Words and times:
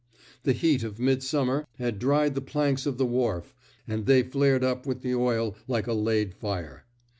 The 0.41 0.53
heat 0.53 0.81
of 0.83 0.97
midsummer 0.99 1.67
had 1.77 1.99
dried 1.99 2.33
the 2.33 2.41
planks 2.41 2.87
of 2.87 2.97
the 2.97 3.05
wharf; 3.05 3.53
and 3.87 4.07
they 4.07 4.23
flared 4.23 4.63
up 4.63 4.87
with 4.87 5.03
the 5.03 5.13
oil 5.13 5.55
like 5.67 5.85
a 5.85 5.93
laid 5.93 6.33
fire. 6.33 6.85